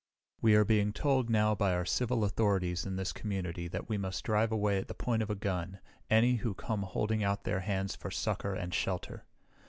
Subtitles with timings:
[0.41, 4.23] "We are being told now by our civil authorities in this community that we must
[4.23, 7.95] drive away at the point of a gun any who come holding out their hands
[7.95, 9.25] for succor and shelter.